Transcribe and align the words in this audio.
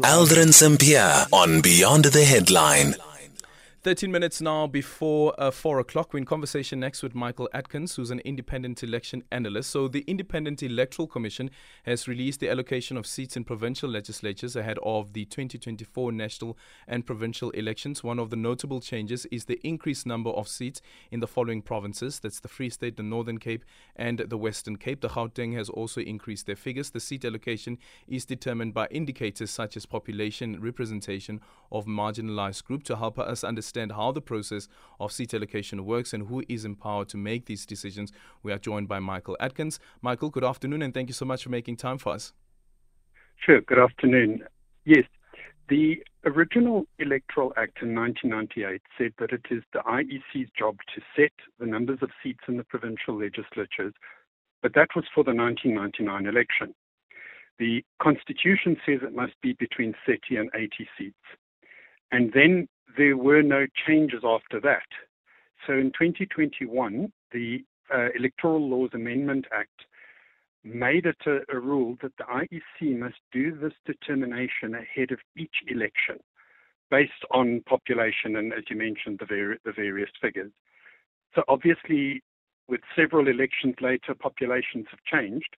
Aldrin 0.00 0.52
Sampear 0.54 1.26
on 1.32 1.60
Beyond 1.60 2.06
the 2.06 2.24
Headline. 2.24 2.94
13 3.84 4.12
minutes 4.12 4.40
now 4.40 4.68
before 4.68 5.34
uh, 5.38 5.50
4 5.50 5.80
o'clock. 5.80 6.12
We're 6.12 6.18
in 6.18 6.24
conversation 6.24 6.78
next 6.78 7.02
with 7.02 7.16
Michael 7.16 7.48
Atkins, 7.52 7.96
who's 7.96 8.12
an 8.12 8.20
independent 8.20 8.80
election 8.84 9.24
analyst. 9.32 9.70
So, 9.70 9.88
the 9.88 10.04
Independent 10.06 10.62
Electoral 10.62 11.08
Commission 11.08 11.50
has 11.82 12.06
released 12.06 12.38
the 12.38 12.48
allocation 12.48 12.96
of 12.96 13.08
seats 13.08 13.36
in 13.36 13.42
provincial 13.42 13.90
legislatures 13.90 14.54
ahead 14.54 14.78
of 14.84 15.14
the 15.14 15.24
2024 15.24 16.12
national 16.12 16.56
and 16.86 17.04
provincial 17.04 17.50
elections. 17.50 18.04
One 18.04 18.20
of 18.20 18.30
the 18.30 18.36
notable 18.36 18.80
changes 18.80 19.26
is 19.32 19.46
the 19.46 19.58
increased 19.66 20.06
number 20.06 20.30
of 20.30 20.46
seats 20.46 20.80
in 21.10 21.18
the 21.18 21.26
following 21.26 21.60
provinces 21.60 22.20
that's 22.20 22.38
the 22.38 22.46
Free 22.46 22.70
State, 22.70 22.96
the 22.96 23.02
Northern 23.02 23.38
Cape, 23.38 23.64
and 23.96 24.20
the 24.20 24.38
Western 24.38 24.76
Cape. 24.76 25.00
The 25.00 25.08
Gauteng 25.08 25.56
has 25.56 25.68
also 25.68 26.00
increased 26.00 26.46
their 26.46 26.54
figures. 26.54 26.90
The 26.90 27.00
seat 27.00 27.24
allocation 27.24 27.78
is 28.06 28.24
determined 28.24 28.74
by 28.74 28.86
indicators 28.92 29.50
such 29.50 29.76
as 29.76 29.86
population 29.86 30.60
representation 30.60 31.40
of 31.72 31.86
marginalized 31.86 32.62
groups 32.62 32.84
to 32.84 32.94
help 32.94 33.18
us 33.18 33.42
understand 33.42 33.71
understand 33.72 33.92
how 33.92 34.12
the 34.12 34.20
process 34.20 34.68
of 35.00 35.12
seat 35.12 35.34
allocation 35.34 35.84
works 35.84 36.12
and 36.12 36.28
who 36.28 36.42
is 36.48 36.64
empowered 36.64 37.08
to 37.08 37.16
make 37.16 37.46
these 37.46 37.66
decisions, 37.66 38.12
we 38.42 38.52
are 38.52 38.58
joined 38.58 38.88
by 38.88 38.98
Michael 38.98 39.36
Atkins. 39.40 39.78
Michael, 40.02 40.30
good 40.30 40.44
afternoon, 40.44 40.82
and 40.82 40.92
thank 40.92 41.08
you 41.08 41.14
so 41.14 41.24
much 41.24 41.42
for 41.42 41.50
making 41.50 41.76
time 41.76 41.98
for 41.98 42.12
us. 42.12 42.32
Sure, 43.36 43.60
good 43.62 43.78
afternoon. 43.78 44.44
Yes, 44.84 45.04
the 45.68 46.02
original 46.24 46.84
Electoral 46.98 47.52
Act 47.56 47.82
in 47.82 47.94
1998 47.94 48.82
said 48.98 49.12
that 49.18 49.32
it 49.32 49.46
is 49.50 49.62
the 49.72 49.80
IEC's 49.80 50.50
job 50.58 50.76
to 50.94 51.00
set 51.16 51.32
the 51.58 51.66
numbers 51.66 51.98
of 52.02 52.10
seats 52.22 52.44
in 52.46 52.56
the 52.56 52.64
provincial 52.64 53.18
legislatures, 53.18 53.94
but 54.60 54.74
that 54.74 54.88
was 54.94 55.04
for 55.14 55.24
the 55.24 55.34
1999 55.34 56.26
election. 56.26 56.74
The 57.58 57.84
Constitution 58.02 58.76
says 58.84 59.00
it 59.02 59.14
must 59.14 59.34
be 59.40 59.54
between 59.54 59.94
30 60.06 60.36
and 60.36 60.50
80 60.54 60.88
seats. 60.98 61.24
And 62.10 62.32
then 62.34 62.68
there 62.96 63.16
were 63.16 63.42
no 63.42 63.66
changes 63.86 64.22
after 64.24 64.60
that. 64.60 64.86
So 65.66 65.74
in 65.74 65.92
2021, 65.92 67.12
the 67.32 67.64
uh, 67.92 68.08
Electoral 68.16 68.68
Laws 68.68 68.90
Amendment 68.94 69.46
Act 69.52 69.86
made 70.64 71.06
it 71.06 71.16
a, 71.26 71.40
a, 71.54 71.58
rule 71.58 71.96
that 72.02 72.12
the 72.18 72.24
IEC 72.24 72.98
must 72.98 73.16
do 73.32 73.56
this 73.56 73.72
determination 73.84 74.74
ahead 74.74 75.10
of 75.10 75.18
each 75.36 75.56
election 75.68 76.18
based 76.90 77.24
on 77.30 77.62
population 77.66 78.36
and, 78.36 78.52
as 78.52 78.64
you 78.70 78.76
mentioned, 78.76 79.18
the, 79.18 79.56
the 79.64 79.72
various 79.72 80.10
figures. 80.20 80.52
So 81.34 81.42
obviously, 81.48 82.22
with 82.68 82.80
several 82.94 83.28
elections 83.28 83.74
later, 83.80 84.14
populations 84.14 84.86
have 84.90 85.00
changed. 85.04 85.56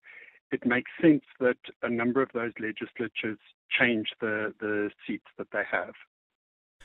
It 0.53 0.65
makes 0.65 0.91
sense 1.03 1.25
that 1.41 1.57
a 1.83 1.91
number 1.91 2.23
of 2.23 2.31
those 2.33 2.53
legislatures 2.61 3.39
change 3.79 4.09
the, 4.21 4.55
the 4.61 4.91
seats 5.07 5.27
that 5.37 5.49
they 5.53 5.65
have. 5.71 5.95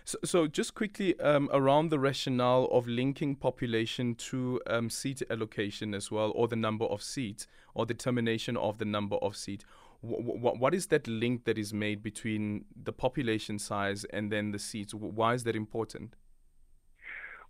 So, 0.05 0.17
so 0.23 0.47
just 0.47 0.73
quickly 0.73 1.19
um, 1.19 1.49
around 1.51 1.89
the 1.89 1.99
rationale 1.99 2.65
of 2.71 2.87
linking 2.87 3.35
population 3.35 4.15
to 4.15 4.61
um, 4.67 4.89
seat 4.89 5.21
allocation 5.29 5.93
as 5.93 6.11
well, 6.11 6.31
or 6.35 6.47
the 6.47 6.55
number 6.55 6.85
of 6.85 7.01
seats, 7.01 7.47
or 7.73 7.85
determination 7.85 8.57
of 8.57 8.77
the 8.77 8.85
number 8.85 9.17
of 9.17 9.35
seats. 9.35 9.65
W- 10.03 10.23
w- 10.23 10.57
what 10.57 10.73
is 10.73 10.87
that 10.87 11.07
link 11.07 11.45
that 11.45 11.57
is 11.57 11.73
made 11.73 12.01
between 12.01 12.65
the 12.81 12.93
population 12.93 13.59
size 13.59 14.05
and 14.05 14.31
then 14.31 14.51
the 14.51 14.59
seats? 14.59 14.93
Why 14.93 15.33
is 15.33 15.43
that 15.43 15.55
important? 15.55 16.15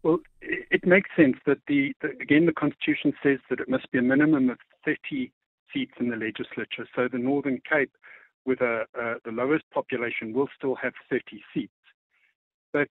Well, 0.02 0.20
it 0.42 0.86
makes 0.86 1.10
sense 1.16 1.36
that 1.46 1.60
the, 1.68 1.94
the 2.02 2.10
again 2.22 2.46
the 2.46 2.54
constitution 2.54 3.14
says 3.22 3.40
that 3.50 3.60
it 3.60 3.70
must 3.70 3.92
be 3.92 4.00
a 4.00 4.02
minimum 4.02 4.50
of 4.50 4.58
30 4.86 5.32
seats 5.74 5.94
in 6.00 6.10
the 6.10 6.16
legislature. 6.16 6.88
So 6.96 7.08
the 7.12 7.18
Northern 7.18 7.62
Cape, 7.70 7.92
with 8.46 8.62
a, 8.62 8.86
uh, 9.00 9.16
the 9.26 9.32
lowest 9.32 9.66
population, 9.72 10.34
will 10.34 10.48
still 10.58 10.76
have 10.76 10.94
30 11.10 11.42
seats. 11.54 11.74
But 12.74 12.90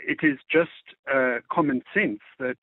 it 0.00 0.18
is 0.22 0.38
just 0.50 0.70
uh, 1.12 1.38
common 1.50 1.82
sense 1.94 2.20
that 2.38 2.58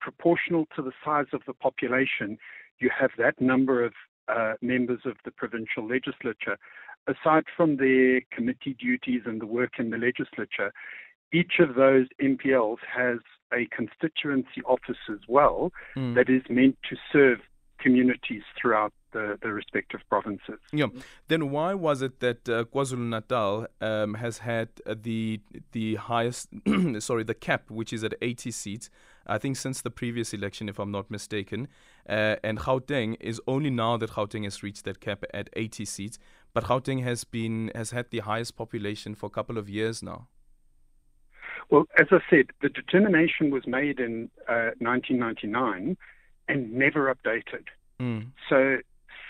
proportional 0.00 0.66
to 0.76 0.82
the 0.82 0.92
size 1.04 1.26
of 1.32 1.42
the 1.46 1.54
population, 1.54 2.38
you 2.78 2.90
have 2.98 3.10
that 3.18 3.40
number 3.40 3.84
of 3.84 3.92
uh, 4.28 4.54
members 4.60 5.00
of 5.04 5.14
the 5.24 5.30
provincial 5.30 5.86
legislature. 5.86 6.58
Aside 7.06 7.44
from 7.56 7.76
their 7.76 8.20
committee 8.30 8.76
duties 8.78 9.22
and 9.26 9.40
the 9.40 9.46
work 9.46 9.72
in 9.78 9.90
the 9.90 9.98
legislature, 9.98 10.72
each 11.32 11.54
of 11.58 11.74
those 11.74 12.06
MPLs 12.22 12.78
has 12.94 13.18
a 13.52 13.66
constituency 13.74 14.62
office 14.66 15.02
as 15.10 15.18
well 15.28 15.72
mm. 15.96 16.14
that 16.14 16.30
is 16.30 16.42
meant 16.48 16.76
to 16.88 16.96
serve 17.12 17.38
communities 17.80 18.42
throughout 18.60 18.92
the, 19.14 19.38
the 19.40 19.50
respective 19.50 20.00
provinces. 20.10 20.60
Yeah. 20.72 20.88
Then 21.28 21.50
why 21.50 21.72
was 21.72 22.02
it 22.02 22.20
that 22.20 22.46
uh, 22.48 22.64
KwaZulu 22.64 23.08
Natal 23.08 23.66
um, 23.80 24.14
has 24.14 24.38
had 24.38 24.68
uh, 24.86 24.94
the 25.00 25.40
the 25.72 25.94
highest, 25.94 26.48
sorry, 26.98 27.24
the 27.24 27.34
cap, 27.34 27.70
which 27.70 27.92
is 27.92 28.04
at 28.04 28.14
80 28.20 28.50
seats, 28.50 28.90
I 29.26 29.38
think 29.38 29.56
since 29.56 29.80
the 29.80 29.90
previous 29.90 30.34
election, 30.34 30.68
if 30.68 30.78
I'm 30.78 30.90
not 30.90 31.10
mistaken, 31.10 31.68
uh, 32.08 32.36
and 32.44 32.58
Gauteng 32.58 33.16
is 33.20 33.40
only 33.46 33.70
now 33.70 33.96
that 33.96 34.10
Gauteng 34.10 34.44
has 34.44 34.62
reached 34.62 34.84
that 34.84 35.00
cap 35.00 35.24
at 35.32 35.48
80 35.54 35.84
seats, 35.86 36.18
but 36.52 36.64
Gauteng 36.64 37.02
has 37.02 37.24
been 37.24 37.70
has 37.74 37.92
had 37.92 38.10
the 38.10 38.20
highest 38.20 38.56
population 38.56 39.14
for 39.14 39.26
a 39.26 39.30
couple 39.30 39.56
of 39.56 39.68
years 39.68 40.02
now. 40.02 40.28
Well, 41.70 41.86
as 41.98 42.08
I 42.10 42.18
said, 42.28 42.46
the 42.60 42.68
determination 42.68 43.50
was 43.50 43.66
made 43.66 43.98
in 43.98 44.28
1999 44.46 45.96
uh, 45.98 46.52
and 46.52 46.72
never 46.72 47.14
updated. 47.14 47.64
Mm. 48.00 48.32
So 48.48 48.78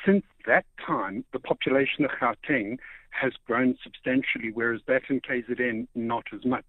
since 0.04 0.24
that 0.46 0.64
time, 0.84 1.24
the 1.32 1.38
population 1.38 2.04
of 2.04 2.10
Gauteng 2.12 2.78
has 3.10 3.32
grown 3.46 3.76
substantially, 3.82 4.50
whereas 4.52 4.80
that 4.86 5.02
in 5.08 5.20
KZN 5.20 5.86
not 5.94 6.24
as 6.34 6.44
much. 6.44 6.66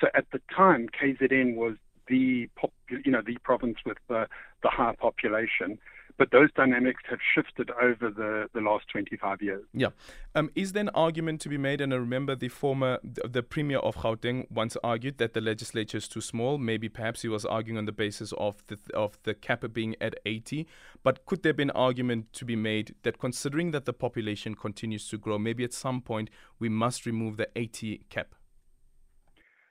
So 0.00 0.08
at 0.14 0.26
the 0.32 0.40
time, 0.54 0.88
KZN 0.88 1.56
was 1.56 1.76
the 2.08 2.48
pop, 2.56 2.72
you 2.88 3.10
know 3.10 3.22
the 3.24 3.36
province 3.44 3.78
with 3.84 3.98
the, 4.08 4.26
the 4.62 4.68
high 4.68 4.94
population, 4.98 5.78
but 6.18 6.30
those 6.30 6.50
dynamics 6.52 7.02
have 7.08 7.18
shifted 7.34 7.70
over 7.80 8.10
the, 8.10 8.48
the 8.54 8.60
last 8.60 8.86
25 8.90 9.42
years. 9.42 9.64
Yeah. 9.72 9.88
Um, 10.34 10.50
is 10.54 10.72
there 10.72 10.82
an 10.82 10.90
argument 10.90 11.40
to 11.42 11.48
be 11.48 11.58
made? 11.58 11.80
And 11.80 11.92
I 11.92 11.96
remember 11.96 12.34
the 12.34 12.48
former, 12.48 12.98
the, 13.02 13.28
the 13.28 13.42
Premier 13.42 13.78
of 13.78 13.96
Gauteng 13.96 14.50
once 14.50 14.76
argued 14.82 15.18
that 15.18 15.34
the 15.34 15.40
legislature 15.40 15.98
is 15.98 16.08
too 16.08 16.20
small. 16.20 16.58
Maybe 16.58 16.88
perhaps 16.88 17.22
he 17.22 17.28
was 17.28 17.44
arguing 17.44 17.78
on 17.78 17.86
the 17.86 17.92
basis 17.92 18.32
of 18.38 18.62
the, 18.68 18.78
of 18.94 19.18
the 19.24 19.34
cap 19.34 19.64
being 19.72 19.96
at 20.00 20.14
80. 20.24 20.66
But 21.02 21.26
could 21.26 21.42
there 21.42 21.52
be 21.52 21.64
an 21.64 21.70
argument 21.70 22.32
to 22.34 22.44
be 22.44 22.56
made 22.56 22.94
that 23.02 23.18
considering 23.18 23.70
that 23.72 23.84
the 23.84 23.92
population 23.92 24.54
continues 24.54 25.08
to 25.08 25.18
grow, 25.18 25.38
maybe 25.38 25.64
at 25.64 25.72
some 25.72 26.00
point 26.00 26.30
we 26.58 26.68
must 26.68 27.06
remove 27.06 27.36
the 27.36 27.48
80 27.56 28.02
cap? 28.08 28.34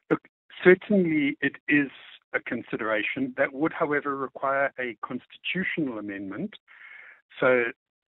Look, 0.10 0.28
certainly 0.64 1.38
it 1.42 1.56
is 1.68 1.90
a 2.34 2.40
consideration. 2.40 3.34
That 3.38 3.54
would, 3.54 3.74
however, 3.74 4.16
require 4.16 4.74
a 4.80 4.98
constitutional 5.06 6.00
amendment. 6.00 6.56
So 7.40 7.64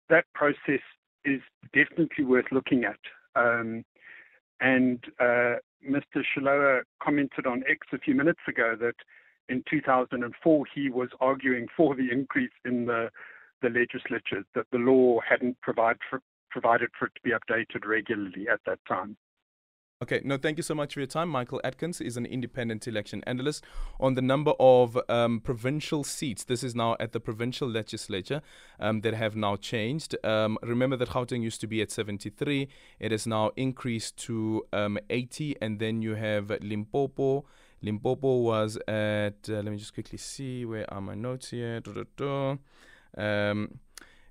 that 0.09 0.25
process 0.34 0.81
is 1.25 1.41
definitely 1.73 2.25
worth 2.25 2.45
looking 2.51 2.84
at. 2.84 3.00
Um, 3.35 3.84
and 4.59 5.03
uh, 5.19 5.56
Mr. 5.88 6.23
Shilowa 6.23 6.81
commented 7.01 7.45
on 7.45 7.63
X 7.69 7.88
a 7.91 7.97
few 7.97 8.16
minutes 8.16 8.39
ago 8.47 8.75
that 8.79 8.95
in 9.50 9.63
2004 9.69 10.66
he 10.73 10.90
was 10.90 11.09
arguing 11.19 11.67
for 11.75 11.95
the 11.95 12.09
increase 12.11 12.51
in 12.66 12.85
the 12.85 13.09
the 13.61 13.69
legislatures 13.69 14.45
that 14.53 14.66
the 14.73 14.78
law 14.78 15.19
hadn't 15.28 15.59
provide 15.61 15.95
for, 16.09 16.19
provided 16.51 16.90
for 17.00 17.05
it 17.05 17.13
to 17.16 17.22
be 17.23 17.31
updated 17.31 17.85
regularly 17.85 18.47
at 18.51 18.59
that 18.66 18.79
time. 18.85 19.16
Okay, 20.01 20.19
no, 20.25 20.37
thank 20.37 20.57
you 20.57 20.63
so 20.63 20.75
much 20.75 20.95
for 20.95 20.99
your 20.99 21.07
time. 21.07 21.29
Michael 21.29 21.61
Atkins 21.63 22.01
is 22.01 22.17
an 22.17 22.25
independent 22.25 22.85
election 22.89 23.23
analyst 23.25 23.63
on 24.01 24.15
the 24.15 24.21
number 24.21 24.51
of 24.59 24.99
um, 25.07 25.39
provincial 25.39 26.03
seats. 26.03 26.43
This 26.43 26.61
is 26.61 26.75
now 26.75 26.97
at 26.99 27.13
the 27.13 27.21
provincial 27.21 27.69
legislature 27.69 28.41
um, 28.81 28.99
that 29.01 29.13
have 29.13 29.37
now 29.37 29.55
changed. 29.55 30.17
Um, 30.25 30.57
remember 30.61 30.97
that 30.97 31.09
Gauteng 31.09 31.41
used 31.41 31.61
to 31.61 31.67
be 31.67 31.81
at 31.81 31.89
73. 31.89 32.67
It 32.99 33.11
has 33.11 33.25
now 33.25 33.51
increased 33.55 34.17
to 34.25 34.65
um, 34.73 34.99
80. 35.09 35.55
And 35.61 35.79
then 35.79 36.01
you 36.01 36.16
have 36.16 36.51
Limpopo. 36.61 37.46
Limpopo 37.81 38.39
was 38.39 38.78
at, 38.89 39.47
uh, 39.47 39.53
let 39.53 39.66
me 39.66 39.78
just 39.78 39.93
quickly 39.93 40.17
see, 40.17 40.66
where 40.66 40.91
are 40.93 40.99
my 40.99 41.16
notes 41.16 41.51
here? 41.51 41.81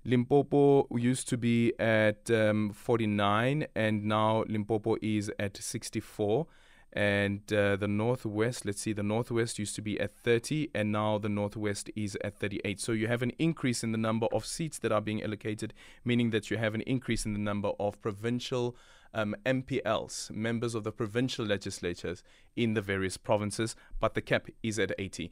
Limpopo 0.05 0.89
used 0.97 1.29
to 1.29 1.37
be 1.37 1.73
at 1.79 2.31
um, 2.31 2.71
49, 2.71 3.67
and 3.75 4.05
now 4.05 4.45
Limpopo 4.49 4.97
is 5.01 5.31
at 5.39 5.57
64. 5.57 6.47
And 6.95 7.51
uh, 7.51 7.77
the 7.77 7.89
Northwest, 7.89 8.67
let's 8.67 8.83
see, 8.83 8.93
the 8.93 9.03
Northwest 9.03 9.59
used 9.59 9.75
to 9.77 9.83
be 9.83 9.99
at 9.99 10.15
30, 10.15 10.71
and 10.75 10.93
now 10.93 11.17
the 11.17 11.29
Northwest 11.29 11.91
is 11.97 12.19
at 12.23 12.39
38. 12.39 12.81
So 12.81 12.93
you 12.93 13.09
have 13.09 13.23
an 13.23 13.33
increase 13.39 13.83
in 13.83 13.93
the 13.93 13.99
number 13.99 14.27
of 14.31 14.45
seats 14.45 14.79
that 14.81 14.93
are 14.93 15.01
being 15.01 15.23
allocated, 15.23 15.73
meaning 16.05 16.31
that 16.31 16.51
you 16.51 16.59
have 16.59 16.75
an 16.75 16.83
increase 16.83 17.25
in 17.25 17.33
the 17.33 17.39
number 17.39 17.71
of 17.81 18.01
provincial 18.03 18.77
um, 19.15 19.35
MPLs, 19.47 20.31
members 20.31 20.75
of 20.75 20.85
the 20.85 20.93
provincial 20.93 21.47
legislatures 21.47 22.23
in 22.57 22.75
the 22.75 22.83
various 22.83 23.17
provinces, 23.17 23.75
but 24.01 24.15
the 24.15 24.23
cap 24.23 24.49
is 24.63 24.79
at 24.79 24.93
80. 24.99 25.31